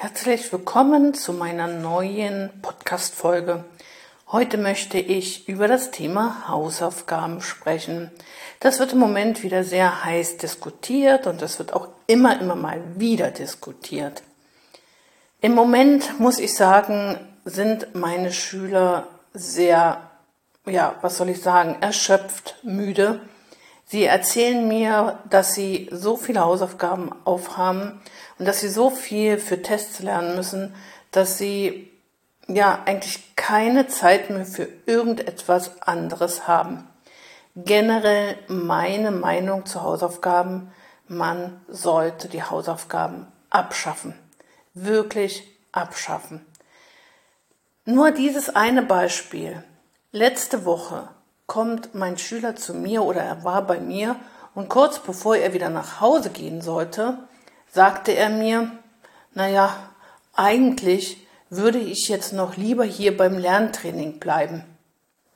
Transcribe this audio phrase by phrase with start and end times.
[0.00, 3.64] Herzlich willkommen zu meiner neuen Podcast-Folge.
[4.30, 8.12] Heute möchte ich über das Thema Hausaufgaben sprechen.
[8.60, 12.80] Das wird im Moment wieder sehr heiß diskutiert und das wird auch immer, immer mal
[12.94, 14.22] wieder diskutiert.
[15.40, 20.08] Im Moment muss ich sagen, sind meine Schüler sehr,
[20.64, 23.18] ja, was soll ich sagen, erschöpft, müde.
[23.90, 28.02] Sie erzählen mir, dass sie so viele Hausaufgaben aufhaben
[28.38, 30.74] und dass sie so viel für Tests lernen müssen,
[31.10, 31.90] dass sie
[32.48, 36.86] ja eigentlich keine Zeit mehr für irgendetwas anderes haben.
[37.54, 40.70] Generell meine Meinung zu Hausaufgaben,
[41.06, 44.12] man sollte die Hausaufgaben abschaffen.
[44.74, 46.44] Wirklich abschaffen.
[47.86, 49.64] Nur dieses eine Beispiel.
[50.12, 51.08] Letzte Woche
[51.48, 54.14] kommt mein Schüler zu mir oder er war bei mir
[54.54, 57.18] und kurz bevor er wieder nach Hause gehen sollte,
[57.72, 58.70] sagte er mir,
[59.34, 59.74] naja,
[60.36, 64.62] eigentlich würde ich jetzt noch lieber hier beim Lerntraining bleiben.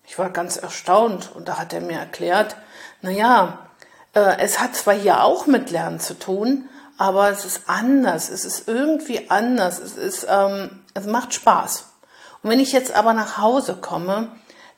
[0.04, 2.56] Ich war ganz erstaunt und da hat er mir erklärt,
[3.00, 3.70] naja,
[4.14, 8.44] äh, es hat zwar hier auch mit Lernen zu tun, aber es ist anders, es
[8.44, 11.86] ist irgendwie anders, es ist, ähm, es macht Spaß.
[12.42, 14.28] Und wenn ich jetzt aber nach Hause komme,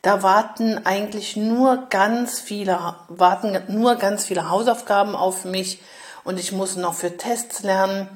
[0.05, 5.81] da warten eigentlich nur ganz viele, warten nur ganz viele Hausaufgaben auf mich
[6.25, 8.09] und ich muss noch für Tests lernen.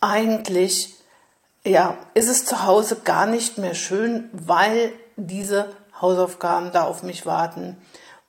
[0.00, 0.94] Eigentlich,
[1.64, 5.68] ja, ist es zu Hause gar nicht mehr schön, weil diese
[6.00, 7.76] Hausaufgaben da auf mich warten.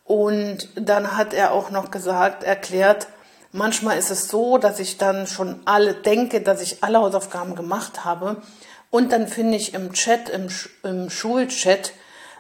[0.06, 3.08] Und dann hat er auch noch gesagt, erklärt,
[3.52, 8.06] manchmal ist es so, dass ich dann schon alle denke, dass ich alle Hausaufgaben gemacht
[8.06, 8.41] habe.
[8.89, 10.50] Und dann finde ich im Chat, im,
[10.81, 11.94] im Schulchat,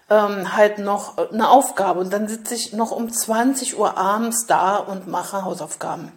[0.09, 4.77] ähm, halt noch eine Aufgabe und dann sitze ich noch um 20 Uhr abends da
[4.77, 6.11] und mache Hausaufgaben.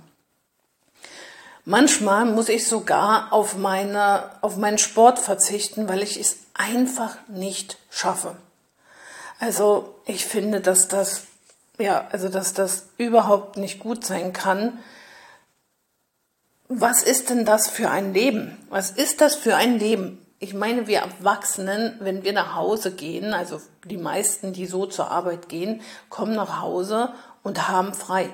[1.65, 7.79] Manchmal muss ich sogar auf, meine, auf meinen Sport verzichten, weil ich es einfach nicht
[7.91, 8.37] schaffe.
[9.41, 11.23] Also ich finde, dass das,
[11.79, 14.79] ja, also dass das überhaupt nicht gut sein kann.
[16.69, 18.57] Was ist denn das für ein Leben?
[18.71, 20.26] Was ist das für ein Leben?
[20.39, 25.11] Ich meine, wir Erwachsenen, wenn wir nach Hause gehen, also die meisten, die so zur
[25.11, 25.81] Arbeit gehen,
[26.11, 28.29] kommen nach Hause und haben frei.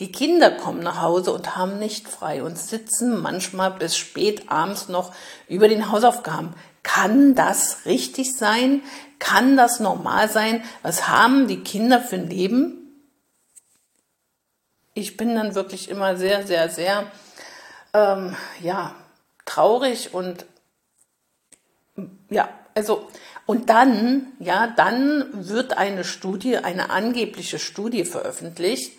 [0.00, 4.88] Die Kinder kommen nach Hause und haben nicht frei und sitzen manchmal bis spät abends
[4.88, 5.14] noch
[5.48, 6.54] über den Hausaufgaben.
[6.82, 8.82] Kann das richtig sein?
[9.18, 10.64] Kann das normal sein?
[10.82, 12.78] Was haben die Kinder für ein Leben?
[14.94, 17.06] Ich bin dann wirklich immer sehr, sehr, sehr,
[17.94, 18.94] ähm, ja,
[19.44, 20.44] traurig und
[22.30, 23.08] ja, also
[23.46, 28.98] und dann, ja, dann wird eine Studie, eine angebliche Studie veröffentlicht,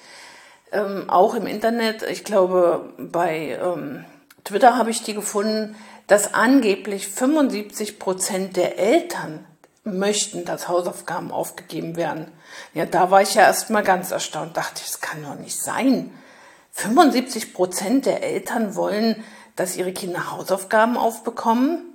[0.72, 2.04] ähm, auch im Internet.
[2.04, 4.06] Ich glaube, bei ähm,
[4.44, 5.76] Twitter habe ich die gefunden,
[6.08, 9.46] dass angeblich 75 Prozent der Eltern
[9.86, 12.32] möchten, dass Hausaufgaben aufgegeben werden.
[12.74, 15.58] Ja, da war ich ja erst mal ganz erstaunt, dachte ich, das kann doch nicht
[15.58, 16.12] sein.
[16.72, 19.24] 75 Prozent der Eltern wollen,
[19.56, 21.93] dass ihre Kinder Hausaufgaben aufbekommen.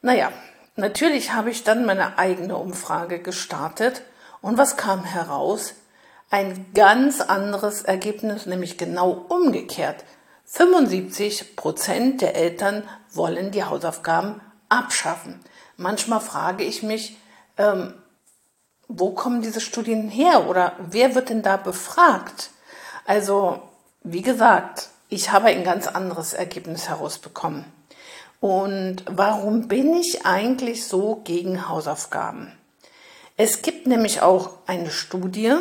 [0.00, 0.32] Naja,
[0.76, 4.02] natürlich habe ich dann meine eigene Umfrage gestartet
[4.40, 5.74] und was kam heraus?
[6.30, 10.04] Ein ganz anderes Ergebnis, nämlich genau umgekehrt.
[10.44, 15.40] 75 Prozent der Eltern wollen die Hausaufgaben abschaffen.
[15.76, 17.16] Manchmal frage ich mich,
[17.56, 17.94] ähm,
[18.86, 22.50] wo kommen diese Studien her oder wer wird denn da befragt?
[23.04, 23.62] Also,
[24.02, 27.64] wie gesagt, ich habe ein ganz anderes Ergebnis herausbekommen.
[28.40, 32.52] Und warum bin ich eigentlich so gegen Hausaufgaben?
[33.36, 35.54] Es gibt nämlich auch eine Studie,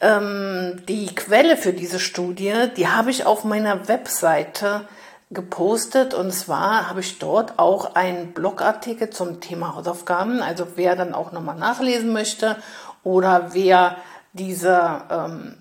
[0.00, 4.86] ähm, die Quelle für diese Studie, die habe ich auf meiner Webseite
[5.30, 10.40] gepostet und zwar habe ich dort auch einen Blogartikel zum Thema Hausaufgaben.
[10.40, 12.56] Also wer dann auch nochmal nachlesen möchte
[13.02, 13.96] oder wer
[14.32, 15.56] diese ähm,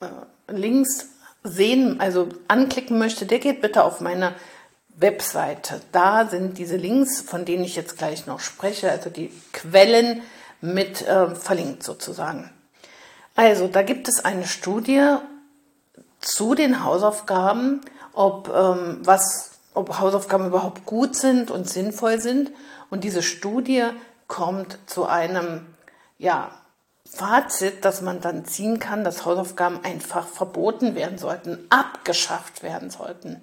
[0.00, 0.06] äh,
[0.52, 1.08] Links
[1.42, 4.34] sehen, also anklicken möchte, der geht bitte auf meine
[5.00, 5.80] Webseite.
[5.92, 10.22] Da sind diese Links, von denen ich jetzt gleich noch spreche, also die Quellen
[10.60, 12.50] mit äh, verlinkt sozusagen.
[13.34, 15.16] Also da gibt es eine Studie
[16.20, 17.80] zu den Hausaufgaben,
[18.12, 22.50] ob ähm, was, ob Hausaufgaben überhaupt gut sind und sinnvoll sind.
[22.90, 23.84] Und diese Studie
[24.26, 25.66] kommt zu einem
[26.18, 26.50] ja,
[27.08, 33.40] Fazit, dass man dann ziehen kann, dass Hausaufgaben einfach verboten werden sollten, abgeschafft werden sollten.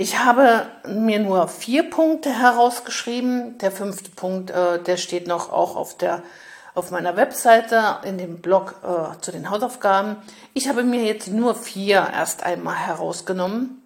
[0.00, 3.58] Ich habe mir nur vier Punkte herausgeschrieben.
[3.58, 6.22] Der fünfte Punkt, äh, der steht noch auch auf der
[6.76, 10.14] auf meiner Webseite in dem Blog äh, zu den Hausaufgaben.
[10.54, 13.82] Ich habe mir jetzt nur vier erst einmal herausgenommen.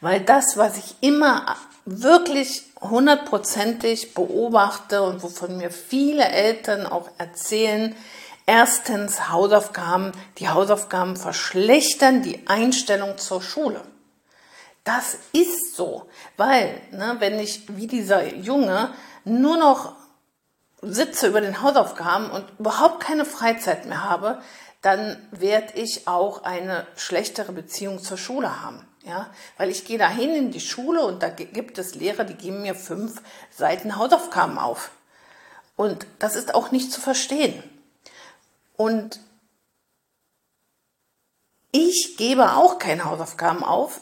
[0.00, 1.44] Weil das, was ich immer
[1.84, 7.96] wirklich hundertprozentig beobachte und wovon mir viele Eltern auch erzählen,
[8.46, 13.80] erstens Hausaufgaben, die Hausaufgaben verschlechtern die Einstellung zur Schule.
[14.84, 18.92] Das ist so, weil ne, wenn ich wie dieser Junge
[19.24, 19.96] nur noch
[20.82, 24.42] sitze über den Hausaufgaben und überhaupt keine Freizeit mehr habe,
[24.82, 28.86] dann werde ich auch eine schlechtere Beziehung zur Schule haben.
[29.06, 32.62] Ja, weil ich gehe dahin in die Schule und da gibt es Lehrer, die geben
[32.62, 33.20] mir fünf
[33.50, 34.92] Seiten Hausaufgaben auf.
[35.76, 37.62] Und das ist auch nicht zu verstehen.
[38.76, 39.20] Und
[41.70, 44.00] ich gebe auch keine Hausaufgaben auf.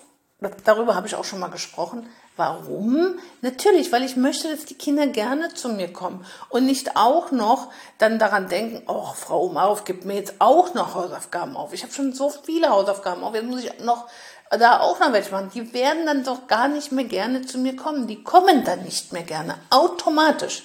[0.65, 3.19] Darüber habe ich auch schon mal gesprochen, Warum?
[3.43, 7.71] Natürlich, weil ich möchte, dass die Kinder gerne zu mir kommen und nicht auch noch
[7.99, 11.75] dann daran denken, oh, Frau Umarov gibt mir jetzt auch noch Hausaufgaben auf.
[11.75, 14.09] Ich habe schon so viele Hausaufgaben auf, jetzt muss ich noch
[14.51, 15.51] da auch noch welche machen.
[15.55, 18.07] Die werden dann doch gar nicht mehr gerne zu mir kommen.
[18.07, 20.63] Die kommen dann nicht mehr gerne, automatisch.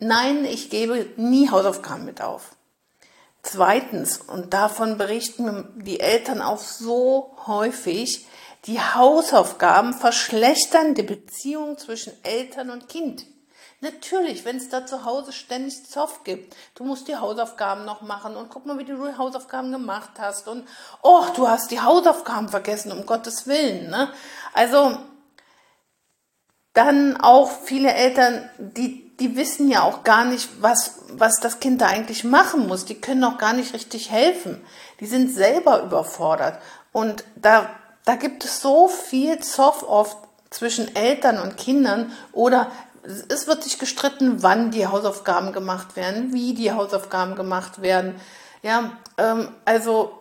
[0.00, 2.56] Nein, ich gebe nie Hausaufgaben mit auf.
[3.42, 8.26] Zweitens, und davon berichten die Eltern auch so häufig,
[8.66, 13.26] die Hausaufgaben verschlechtern die Beziehung zwischen Eltern und Kind.
[13.82, 16.54] Natürlich, wenn es da zu Hause ständig Zoff gibt.
[16.74, 20.48] Du musst die Hausaufgaben noch machen und guck mal, wie du die Hausaufgaben gemacht hast
[20.48, 20.68] und
[21.00, 23.88] oh, du hast die Hausaufgaben vergessen, um Gottes Willen.
[23.88, 24.12] Ne?
[24.52, 24.98] Also
[26.74, 31.80] dann auch viele Eltern, die, die wissen ja auch gar nicht, was, was das Kind
[31.80, 32.84] da eigentlich machen muss.
[32.84, 34.62] Die können auch gar nicht richtig helfen.
[35.00, 36.60] Die sind selber überfordert.
[36.92, 37.70] Und da
[38.04, 40.16] da gibt es so viel Zoff oft
[40.50, 42.70] zwischen Eltern und Kindern oder
[43.02, 48.20] es wird sich gestritten, wann die Hausaufgaben gemacht werden, wie die Hausaufgaben gemacht werden.
[48.62, 50.18] Ja, ähm, also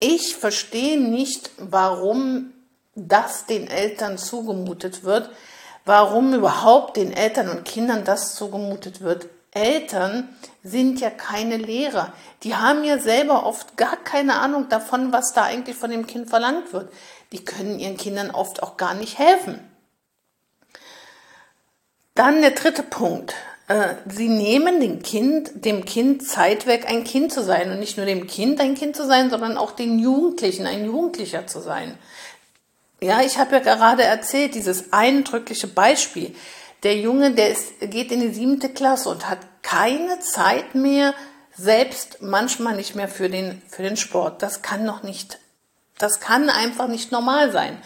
[0.00, 2.52] ich verstehe nicht, warum
[2.94, 5.30] das den Eltern zugemutet wird,
[5.84, 9.28] warum überhaupt den Eltern und Kindern das zugemutet wird.
[9.52, 12.12] Eltern sind ja keine Lehrer.
[12.42, 16.30] Die haben ja selber oft gar keine Ahnung davon, was da eigentlich von dem Kind
[16.30, 16.92] verlangt wird.
[17.32, 19.60] Die können ihren Kindern oft auch gar nicht helfen.
[22.14, 23.34] Dann der dritte Punkt.
[23.68, 27.70] Äh, sie nehmen dem Kind, dem Kind Zeit weg, ein Kind zu sein.
[27.70, 31.46] Und nicht nur dem Kind ein Kind zu sein, sondern auch den Jugendlichen ein Jugendlicher
[31.46, 31.98] zu sein.
[33.00, 36.34] Ja, ich habe ja gerade erzählt, dieses eindrückliche Beispiel.
[36.82, 41.14] Der Junge, der ist, geht in die siebte Klasse und hat keine Zeit mehr,
[41.56, 44.42] selbst manchmal nicht mehr für den, für den Sport.
[44.42, 45.38] Das kann noch nicht,
[45.98, 47.78] das kann einfach nicht normal sein.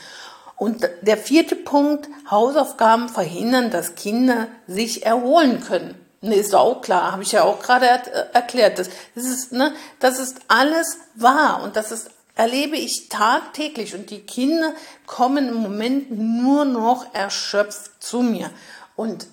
[0.57, 5.95] Und der vierte Punkt, Hausaufgaben verhindern, dass Kinder sich erholen können.
[6.23, 8.79] Ne, ist auch klar, habe ich ja auch gerade er erklärt.
[8.79, 13.95] Das, das, ist, ne, das ist alles wahr und das ist, erlebe ich tagtäglich.
[13.95, 14.73] Und die Kinder
[15.07, 18.51] kommen im Moment nur noch erschöpft zu mir.
[18.97, 19.29] Und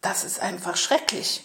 [0.00, 1.44] das ist einfach schrecklich.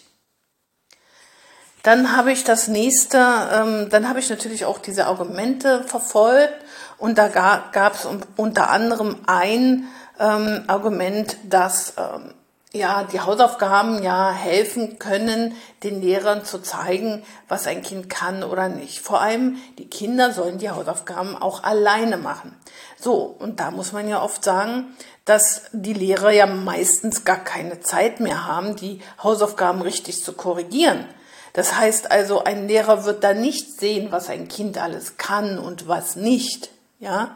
[1.84, 6.56] Dann habe ich das nächste, ähm, dann habe ich natürlich auch diese Argumente verfolgt
[6.98, 9.88] und da gab es unter anderem ein
[10.20, 12.34] ähm, Argument, dass ähm,
[12.74, 18.68] ja die Hausaufgaben ja helfen können, den Lehrern zu zeigen, was ein Kind kann oder
[18.68, 19.00] nicht.
[19.00, 22.56] Vor allem die Kinder sollen die Hausaufgaben auch alleine machen.
[23.00, 24.96] So, und da muss man ja oft sagen,
[25.28, 31.06] dass die Lehrer ja meistens gar keine Zeit mehr haben, die Hausaufgaben richtig zu korrigieren.
[31.52, 35.88] Das heißt also, ein Lehrer wird da nicht sehen, was ein Kind alles kann und
[35.88, 36.70] was nicht.
[37.00, 37.36] Ja,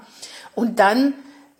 [0.55, 1.13] und dann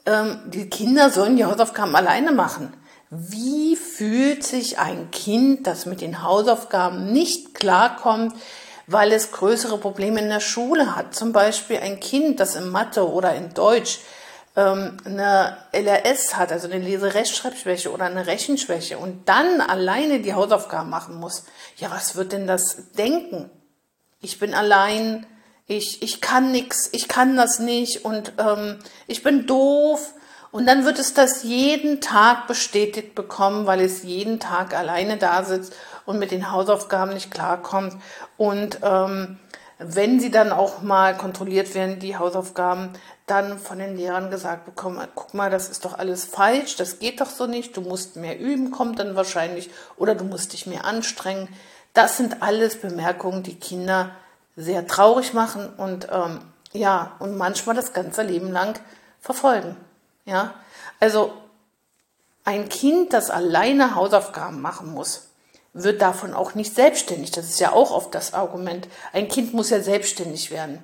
[0.05, 2.73] ähm, die Kinder sollen die Hausaufgaben alleine machen.
[3.09, 8.33] Wie fühlt sich ein Kind, das mit den Hausaufgaben nicht klarkommt,
[8.88, 11.13] weil es größere Probleme in der Schule hat?
[11.13, 14.00] Zum Beispiel ein Kind, das in Mathe oder in Deutsch
[14.55, 20.89] ähm, eine LRS hat, also eine Leserechtschreibschwäche oder eine Rechenschwäche und dann alleine die Hausaufgaben
[20.89, 21.46] machen muss,
[21.77, 23.50] ja, was wird denn das denken?
[24.20, 25.25] Ich bin allein,
[25.67, 30.13] ich, ich kann nichts, ich kann das nicht und ähm, ich bin doof.
[30.51, 35.46] Und dann wird es das jeden Tag bestätigt bekommen, weil es jeden Tag alleine da
[35.46, 35.74] sitzt
[36.05, 37.96] und mit den Hausaufgaben nicht klarkommt.
[38.36, 39.39] Und ähm,
[39.83, 42.91] wenn sie dann auch mal kontrolliert werden, die Hausaufgaben,
[43.25, 47.21] dann von den Lehrern gesagt bekommen, guck mal, das ist doch alles falsch, das geht
[47.21, 50.85] doch so nicht, du musst mehr üben, kommt dann wahrscheinlich, oder du musst dich mehr
[50.85, 51.47] anstrengen.
[51.93, 54.11] Das sind alles Bemerkungen, die Kinder
[54.55, 56.41] sehr traurig machen und ähm,
[56.73, 58.79] ja, und manchmal das ganze Leben lang
[59.19, 59.75] verfolgen.
[60.25, 60.53] Ja,
[61.00, 61.33] also
[62.43, 65.30] ein Kind, das alleine Hausaufgaben machen muss,
[65.73, 67.31] wird davon auch nicht selbstständig.
[67.31, 68.87] Das ist ja auch oft das Argument.
[69.13, 70.83] Ein Kind muss ja selbstständig werden.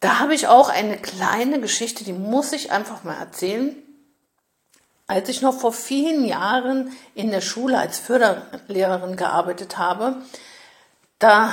[0.00, 3.74] da habe ich auch eine kleine Geschichte, die muss ich einfach mal erzählen.
[5.08, 10.22] Als ich noch vor vielen Jahren in der Schule als Förderlehrerin gearbeitet habe,
[11.18, 11.52] da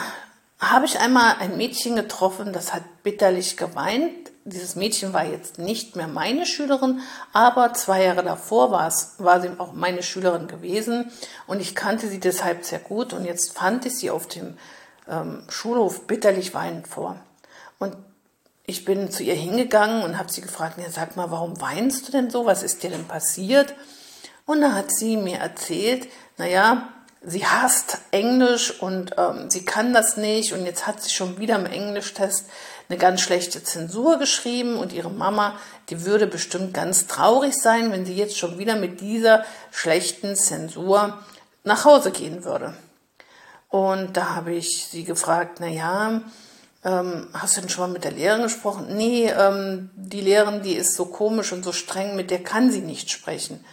[0.60, 4.25] habe ich einmal ein Mädchen getroffen, das hat bitterlich geweint.
[4.48, 7.02] Dieses Mädchen war jetzt nicht mehr meine Schülerin,
[7.34, 11.12] aber zwei Jahre davor war, es, war sie auch meine Schülerin gewesen
[11.48, 14.56] und ich kannte sie deshalb sehr gut und jetzt fand ich sie auf dem
[15.10, 17.20] ähm, Schulhof bitterlich weinend vor.
[17.80, 17.98] Und
[18.68, 22.12] ich bin zu ihr hingegangen und habe sie gefragt, ja, sag mal, warum weinst du
[22.12, 22.46] denn so?
[22.46, 23.74] Was ist dir denn passiert?
[24.46, 26.90] Und da hat sie mir erzählt, naja,
[27.22, 31.56] sie hasst Englisch und ähm, sie kann das nicht und jetzt hat sie schon wieder
[31.56, 32.46] im Englischtest
[32.90, 35.58] eine ganz schlechte Zensur geschrieben und ihre Mama,
[35.90, 41.18] die würde bestimmt ganz traurig sein, wenn sie jetzt schon wieder mit dieser schlechten Zensur
[41.64, 42.76] nach Hause gehen würde.
[43.70, 46.22] Und da habe ich sie gefragt, na ja,
[46.84, 48.96] ähm, hast du denn schon mal mit der Lehrerin gesprochen?
[48.96, 52.82] Nee, ähm, die Lehrerin, die ist so komisch und so streng, mit der kann sie
[52.82, 53.66] nicht sprechen.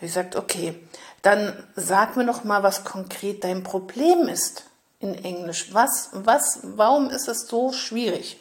[0.00, 0.80] Ich sagte, okay,
[1.22, 4.64] dann sag mir noch mal, was konkret dein Problem ist
[5.00, 5.74] in Englisch.
[5.74, 8.39] Was, was, warum ist es so schwierig?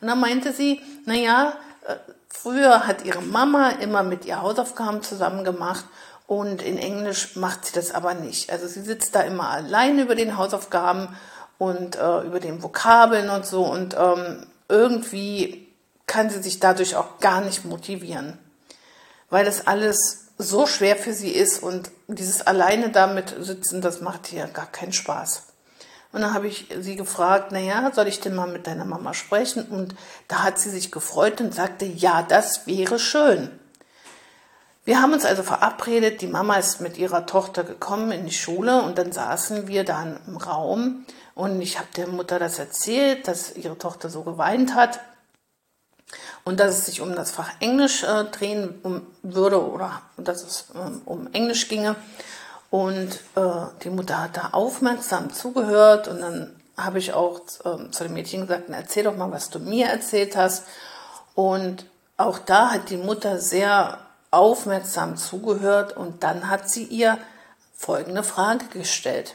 [0.00, 1.96] Und dann meinte sie, na ja, äh,
[2.28, 5.84] früher hat ihre Mama immer mit ihr Hausaufgaben zusammen gemacht
[6.26, 8.50] und in Englisch macht sie das aber nicht.
[8.50, 11.16] Also sie sitzt da immer allein über den Hausaufgaben
[11.56, 15.66] und äh, über den Vokabeln und so und ähm, irgendwie
[16.06, 18.38] kann sie sich dadurch auch gar nicht motivieren,
[19.30, 24.32] weil das alles so schwer für sie ist und dieses alleine damit sitzen, das macht
[24.32, 25.42] ihr gar keinen Spaß.
[26.12, 29.66] Und dann habe ich sie gefragt, naja, soll ich denn mal mit deiner Mama sprechen?
[29.66, 29.94] Und
[30.26, 33.50] da hat sie sich gefreut und sagte, ja, das wäre schön.
[34.88, 38.80] Wir haben uns also verabredet, die Mama ist mit ihrer Tochter gekommen in die Schule
[38.80, 43.54] und dann saßen wir da im Raum und ich habe der Mutter das erzählt, dass
[43.54, 45.00] ihre Tochter so geweint hat
[46.44, 50.68] und dass es sich um das Fach Englisch äh, drehen um, würde oder dass es
[50.74, 51.94] ähm, um Englisch ginge.
[52.70, 58.04] Und äh, die Mutter hat da aufmerksam zugehört und dann habe ich auch äh, zu
[58.04, 60.64] dem Mädchen gesagt, erzähl doch mal, was du mir erzählt hast.
[61.34, 63.98] Und auch da hat die Mutter sehr
[64.30, 67.18] aufmerksam zugehört und dann hat sie ihr
[67.74, 69.34] folgende Frage gestellt.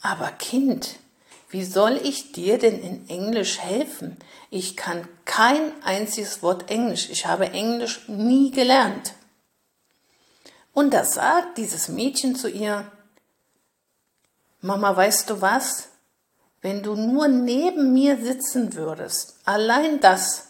[0.00, 0.96] Aber Kind,
[1.50, 4.16] wie soll ich dir denn in Englisch helfen?
[4.50, 7.10] Ich kann kein einziges Wort Englisch.
[7.10, 9.14] Ich habe Englisch nie gelernt.
[10.80, 12.90] Und da sagt dieses Mädchen zu ihr,
[14.62, 15.88] Mama, weißt du was?
[16.62, 20.46] Wenn du nur neben mir sitzen würdest, allein das,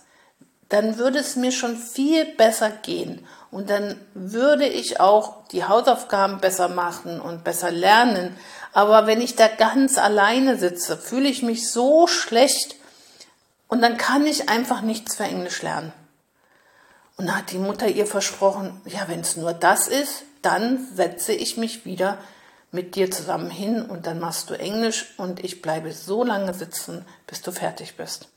[0.69, 6.39] dann würde es mir schon viel besser gehen und dann würde ich auch die Hausaufgaben
[6.39, 8.37] besser machen und besser lernen.
[8.73, 12.77] Aber wenn ich da ganz alleine sitze, fühle ich mich so schlecht
[13.67, 15.93] und dann kann ich einfach nichts für Englisch lernen.
[17.21, 21.35] Und da hat die Mutter ihr versprochen, ja, wenn es nur das ist, dann setze
[21.35, 22.17] ich mich wieder
[22.73, 27.05] mit dir zusammen hin und dann machst du Englisch und ich bleibe so lange sitzen,
[27.27, 28.29] bis du fertig bist.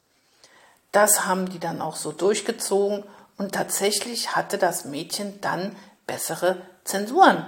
[0.92, 3.06] Das haben die dann auch so durchgezogen
[3.38, 7.46] und tatsächlich hatte das Mädchen dann bessere Zensuren.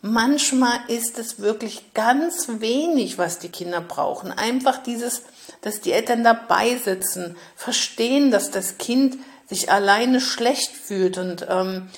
[0.00, 4.32] Manchmal ist es wirklich ganz wenig, was die Kinder brauchen.
[4.32, 5.24] Einfach dieses,
[5.60, 11.88] dass die Eltern dabei sitzen, verstehen, dass das Kind sich alleine schlecht fühlt und ähm,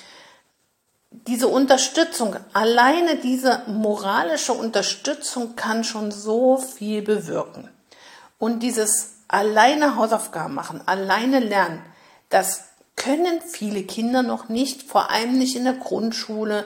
[1.11, 7.69] diese Unterstützung, alleine diese moralische Unterstützung kann schon so viel bewirken.
[8.39, 11.83] Und dieses alleine Hausaufgaben machen, alleine lernen,
[12.29, 12.63] das
[12.95, 16.65] können viele Kinder noch nicht, vor allem nicht in der Grundschule.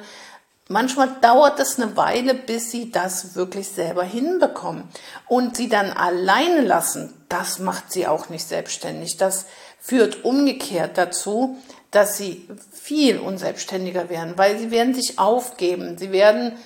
[0.67, 4.83] Manchmal dauert es eine Weile, bis sie das wirklich selber hinbekommen.
[5.27, 9.17] Und sie dann alleine lassen, das macht sie auch nicht selbstständig.
[9.17, 9.45] Das
[9.79, 11.57] führt umgekehrt dazu,
[11.91, 15.97] dass sie viel unselbstständiger werden, weil sie werden sich aufgeben.
[15.97, 16.57] Sie werden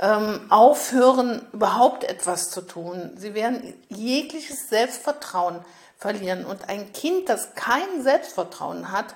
[0.00, 3.12] ähm, aufhören, überhaupt etwas zu tun.
[3.16, 5.64] Sie werden jegliches Selbstvertrauen
[5.96, 6.44] verlieren.
[6.44, 9.14] Und ein Kind, das kein Selbstvertrauen hat,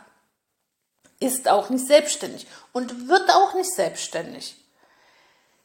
[1.20, 4.56] ist auch nicht selbstständig und wird auch nicht selbstständig.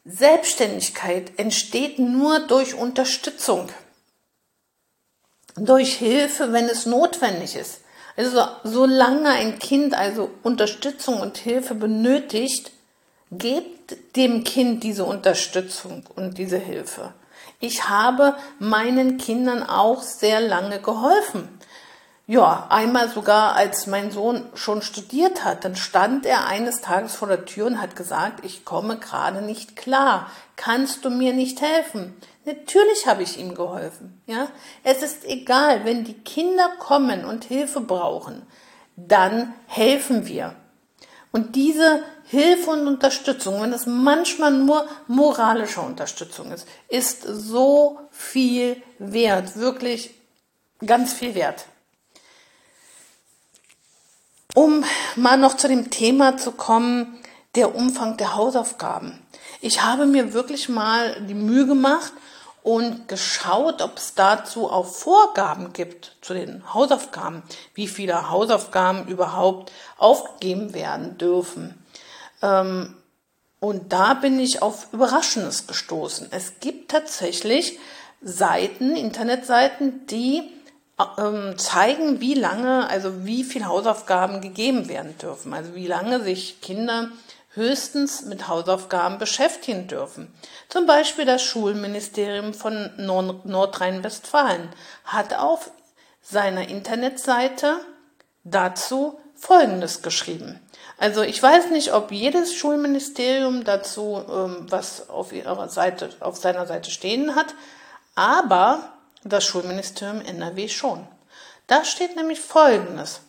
[0.04, 3.70] Selbstständigkeit entsteht nur durch Unterstützung,
[5.58, 7.82] durch Hilfe, wenn es notwendig ist.
[8.16, 12.72] Also solange ein Kind also Unterstützung und Hilfe benötigt,
[13.32, 17.14] gebt dem Kind diese Unterstützung und diese Hilfe.
[17.60, 21.50] Ich habe meinen Kindern auch sehr lange geholfen.
[22.30, 27.30] ja, einmal sogar, als mein Sohn schon studiert hat, dann stand er eines Tages vor
[27.30, 30.30] der Tür und hat gesagt, ich komme gerade nicht klar.
[30.58, 32.14] Kannst du mir nicht helfen?
[32.48, 34.22] Natürlich habe ich ihm geholfen.
[34.26, 34.48] Ja,
[34.82, 38.42] es ist egal, wenn die Kinder kommen und Hilfe brauchen,
[38.96, 40.56] dann helfen wir.
[41.34, 48.82] Und diese Hilfe und Unterstützung, wenn es manchmal nur moralische Unterstützung ist, ist so viel
[48.98, 50.12] wert, wirklich
[50.86, 51.66] ganz viel wert.
[54.56, 54.86] Um
[55.18, 57.20] mal noch zu dem Thema zu kommen,
[57.56, 59.20] der Umfang der Hausaufgaben.
[59.60, 62.14] Ich habe mir wirklich mal die Mühe gemacht
[62.68, 67.42] und geschaut, ob es dazu auch Vorgaben gibt zu den Hausaufgaben,
[67.74, 71.82] wie viele Hausaufgaben überhaupt aufgegeben werden dürfen.
[72.42, 72.94] Ähm,
[73.62, 76.28] und da bin ich auf Überraschendes gestoßen.
[76.32, 77.80] Es gibt tatsächlich
[78.22, 80.44] Seiten, Internetseiten, die
[81.18, 86.60] ähm, zeigen, wie lange, also wie viel Hausaufgaben gegeben werden dürfen, also wie lange sich
[86.60, 87.12] Kinder
[87.54, 90.34] höchstens mit Hausaufgaben beschäftigen dürfen.
[90.70, 94.70] Zum Beispiel das Schulministerium von Nordrhein-Westfalen
[95.06, 95.72] hat auf
[96.22, 97.80] seiner Internetseite
[98.44, 100.60] dazu Folgendes geschrieben.
[100.98, 106.66] Also ich weiß nicht, ob jedes Schulministerium dazu ähm, was auf ihrer Seite, auf seiner
[106.66, 107.54] Seite stehen hat,
[108.16, 111.08] aber das Schulministerium NRW schon.
[111.68, 113.22] Da steht nämlich Folgendes.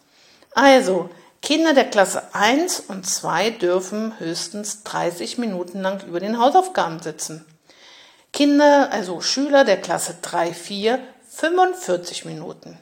[0.55, 1.11] Also,
[1.49, 7.47] Kinder der Klasse 1 und 2 dürfen höchstens 30 Minuten lang über den Hausaufgaben sitzen.
[8.35, 10.99] Kinder, also Schüler der Klasse 3, 4,
[11.31, 12.79] 45 Minuten.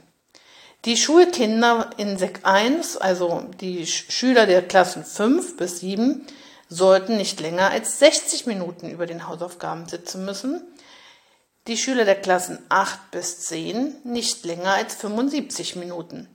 [0.85, 6.26] Die Schulkinder in Sek 1, also die Schüler der Klassen 5 bis 7,
[6.68, 10.66] sollten nicht länger als 60 Minuten über den Hausaufgaben sitzen müssen
[11.68, 16.28] die Schüler der Klassen 8 bis 10 nicht länger als 75 Minuten.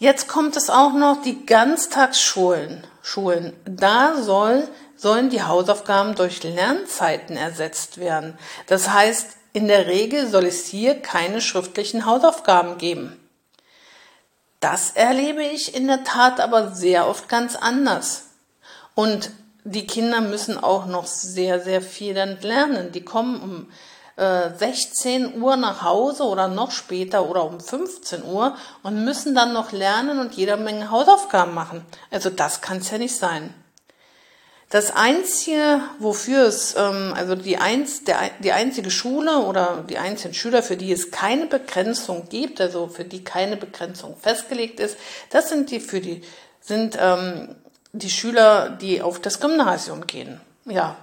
[0.00, 2.86] Jetzt kommt es auch noch die Ganztagsschulen.
[3.02, 3.52] Schulen.
[3.66, 4.66] Da soll,
[4.96, 8.38] sollen die Hausaufgaben durch Lernzeiten ersetzt werden.
[8.66, 13.14] Das heißt, in der Regel soll es hier keine schriftlichen Hausaufgaben geben.
[14.58, 18.28] Das erlebe ich in der Tat aber sehr oft ganz anders.
[18.94, 19.30] Und
[19.64, 22.92] die Kinder müssen auch noch sehr, sehr viel dann lernen.
[22.92, 23.68] Die kommen um
[24.20, 29.52] äh, 16 Uhr nach Hause oder noch später oder um 15 Uhr und müssen dann
[29.52, 31.84] noch lernen und jeder Menge Hausaufgaben machen.
[32.10, 33.54] Also das kann es ja nicht sein.
[34.68, 40.34] Das einzige, wofür es, ähm, also die, eins, der, die einzige Schule oder die einzigen
[40.34, 44.96] Schüler, für die es keine Begrenzung gibt, also für die keine Begrenzung festgelegt ist,
[45.30, 46.22] das sind die für die
[46.60, 47.56] sind ähm,
[47.92, 50.40] die Schüler, die auf das Gymnasium gehen.
[50.64, 50.96] Ja,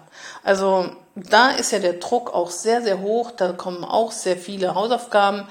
[0.44, 3.32] also da ist ja der Druck auch sehr, sehr hoch.
[3.32, 5.48] Da kommen auch sehr viele Hausaufgaben.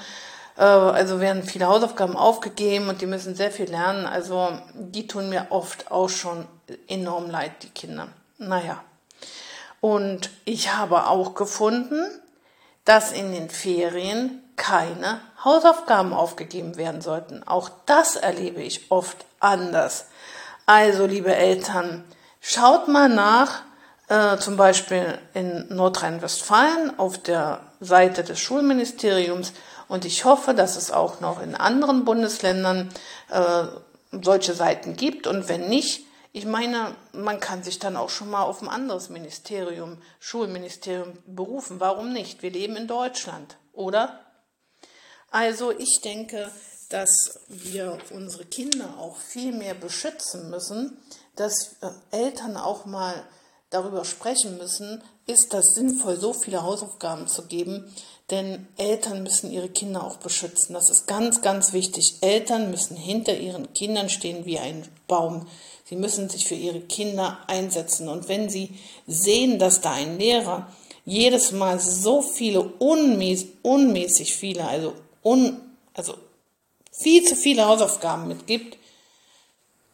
[0.57, 4.07] Äh, also werden viele Hausaufgaben aufgegeben und die müssen sehr viel lernen.
[4.07, 6.47] Also die tun mir oft auch schon
[6.88, 8.09] enorm leid, die Kinder.
[8.38, 8.83] Naja.
[9.81, 12.05] Und ich habe auch gefunden,
[12.85, 17.42] dass in den Ferien keine Hausaufgaben aufgegeben werden sollten.
[17.47, 20.07] Auch das erlebe ich oft anders.
[20.64, 22.05] Also, liebe Eltern,
[22.40, 23.62] schaut mal nach,
[24.09, 29.53] äh, zum Beispiel in Nordrhein-Westfalen auf der Seite des Schulministeriums
[29.88, 32.90] und ich hoffe, dass es auch noch in anderen Bundesländern
[33.31, 33.64] äh,
[34.12, 38.42] solche Seiten gibt und wenn nicht, ich meine, man kann sich dann auch schon mal
[38.42, 41.81] auf ein anderes Ministerium, Schulministerium berufen.
[41.81, 42.42] Warum nicht?
[42.42, 44.21] Wir leben in Deutschland, oder?
[45.31, 46.51] Also ich denke,
[46.90, 50.99] dass wir unsere Kinder auch viel mehr beschützen müssen,
[51.35, 53.14] dass äh, Eltern auch mal
[53.77, 57.93] darüber sprechen müssen, ist das sinnvoll, so viele Hausaufgaben zu geben,
[58.31, 60.75] denn Eltern müssen ihre Kinder auch beschützen.
[60.75, 62.17] Das ist ganz, ganz wichtig.
[62.23, 65.47] Eltern müssen hinter ihren Kindern stehen wie ein Baum.
[65.85, 68.09] Sie müssen sich für ihre Kinder einsetzen.
[68.09, 68.71] Und wenn sie
[69.07, 70.73] sehen, dass da ein Lehrer
[71.05, 75.61] jedes Mal so viele unmäßig, unmäßig viele, also, un,
[75.95, 76.15] also
[76.91, 78.77] viel zu viele Hausaufgaben mitgibt,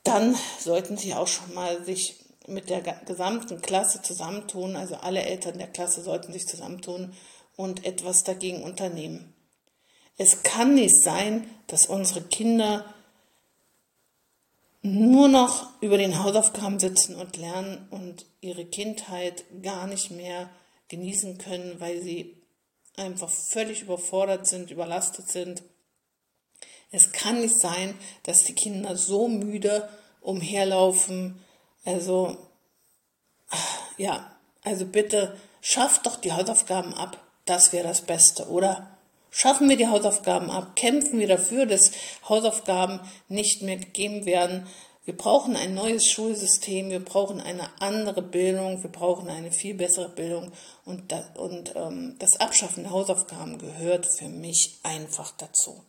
[0.05, 5.59] dann sollten Sie auch schon mal sich mit der gesamten Klasse zusammentun, also alle Eltern
[5.59, 7.13] der Klasse sollten sich zusammentun
[7.57, 9.35] und etwas dagegen unternehmen.
[10.19, 12.85] Es kann nicht sein, dass unsere Kinder
[14.83, 20.51] nur noch über den Hausaufgaben sitzen und lernen und ihre Kindheit gar nicht mehr
[20.89, 22.37] genießen können, weil sie
[22.97, 25.63] einfach völlig überfordert sind, überlastet sind
[26.93, 29.89] es kann nicht sein, dass die Kinder so müde
[30.21, 31.43] umherlaufen.
[31.85, 32.37] Also,
[33.97, 34.31] ja,
[34.63, 37.19] also bitte schafft doch die Hausaufgaben ab.
[37.45, 38.89] Das wäre das Beste, oder?
[39.31, 41.93] Schaffen wir die Hausaufgaben ab, kämpfen wir dafür, dass
[42.29, 44.67] Hausaufgaben nicht mehr gegeben werden.
[45.05, 50.11] Wir brauchen ein neues Schulsystem, wir brauchen eine andere Bildung, wir brauchen eine viel bessere
[50.11, 50.53] Bildung
[50.85, 55.83] und, das, und ähm, das Abschaffen der Hausaufgaben gehört für mich einfach dazu.